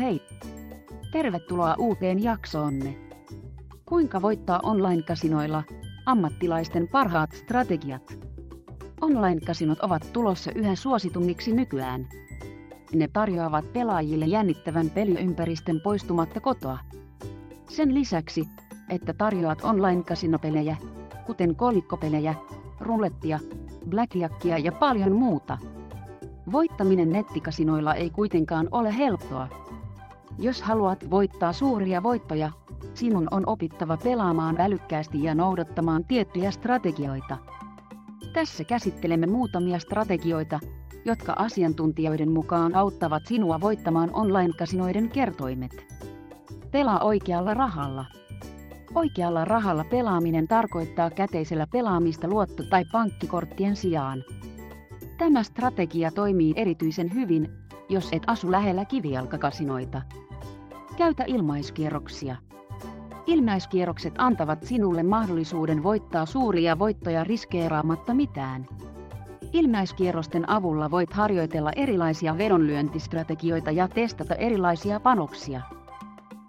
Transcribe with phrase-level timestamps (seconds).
[0.00, 0.22] Hei!
[1.12, 2.98] Tervetuloa uuteen jaksoonne.
[3.86, 5.62] Kuinka voittaa online-kasinoilla?
[6.06, 8.18] Ammattilaisten parhaat strategiat.
[9.00, 12.08] Online-kasinot ovat tulossa yhä suositummiksi nykyään.
[12.94, 16.78] Ne tarjoavat pelaajille jännittävän peliympäristön poistumatta kotoa.
[17.68, 18.48] Sen lisäksi,
[18.88, 20.76] että tarjoat online-kasinopelejä,
[21.26, 22.34] kuten kolikkopelejä,
[22.80, 23.38] rulettia,
[23.88, 25.58] blackjackia ja paljon muuta.
[26.52, 29.69] Voittaminen nettikasinoilla ei kuitenkaan ole helppoa.
[30.40, 32.50] Jos haluat voittaa suuria voittoja,
[32.94, 37.36] sinun on opittava pelaamaan älykkäästi ja noudattamaan tiettyjä strategioita.
[38.32, 40.60] Tässä käsittelemme muutamia strategioita,
[41.04, 45.86] jotka asiantuntijoiden mukaan auttavat sinua voittamaan online-kasinoiden kertoimet.
[46.70, 48.04] Pelaa oikealla rahalla.
[48.94, 54.24] Oikealla rahalla pelaaminen tarkoittaa käteisellä pelaamista luotto- tai pankkikorttien sijaan.
[55.18, 57.48] Tämä strategia toimii erityisen hyvin,
[57.88, 60.02] jos et asu lähellä kivijalkakasinoita.
[61.00, 62.36] Käytä ilmaiskierroksia.
[63.26, 68.66] Ilmaiskierrokset antavat sinulle mahdollisuuden voittaa suuria voittoja riskeeraamatta mitään.
[69.52, 75.60] Ilmaiskierrosten avulla voit harjoitella erilaisia vedonlyöntistrategioita ja testata erilaisia panoksia.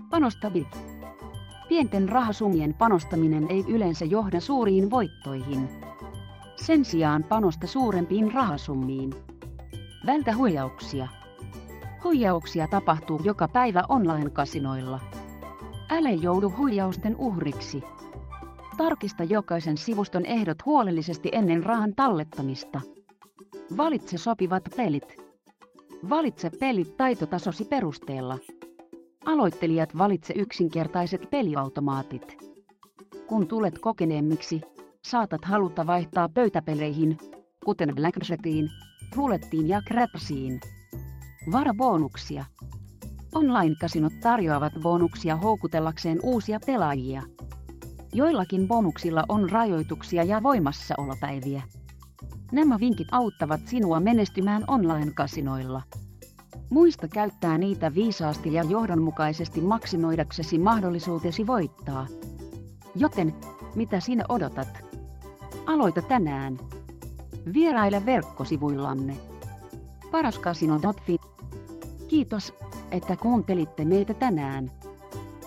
[0.09, 0.67] Panostabi.
[1.69, 5.69] Pienten rahasummien panostaminen ei yleensä johda suuriin voittoihin.
[6.55, 9.13] Sen sijaan panosta suurempiin rahasummiin.
[10.05, 11.20] Vältä huijauksia.
[12.03, 14.99] Huijauksia tapahtuu joka päivä online-kasinoilla.
[15.89, 17.83] Älä joudu huijausten uhriksi.
[18.77, 22.81] Tarkista jokaisen sivuston ehdot huolellisesti ennen rahan tallettamista.
[23.77, 25.15] Valitse sopivat pelit.
[26.09, 28.37] Valitse pelit taitotasosi perusteella.
[29.25, 32.37] Aloittelijat valitse yksinkertaiset peliautomaatit.
[33.27, 34.61] Kun tulet kokeneemmiksi,
[35.05, 37.17] saatat haluta vaihtaa pöytäpeleihin,
[37.65, 38.69] kuten Blackjackiin,
[39.15, 40.59] rulettiin ja crapsiin.
[41.49, 42.45] Vara bonuksia.
[43.35, 47.21] Online-kasinot tarjoavat bonuksia houkutellakseen uusia pelaajia.
[48.13, 51.61] Joillakin bonuksilla on rajoituksia ja voimassaolopäiviä.
[52.51, 55.81] Nämä vinkit auttavat sinua menestymään online-kasinoilla.
[56.69, 62.07] Muista käyttää niitä viisaasti ja johdonmukaisesti maksimoidaksesi mahdollisuutesi voittaa.
[62.95, 63.35] Joten,
[63.75, 64.85] mitä sinä odotat?
[65.65, 66.57] Aloita tänään.
[67.53, 69.30] Vieraile verkkosivuillamme.
[70.11, 71.17] Paraskasino.fi.
[72.07, 72.53] Kiitos,
[72.91, 74.71] että kuuntelitte meitä tänään.